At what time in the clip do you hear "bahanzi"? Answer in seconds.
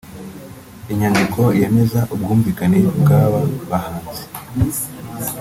3.69-4.21